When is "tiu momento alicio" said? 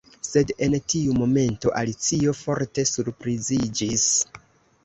0.93-2.33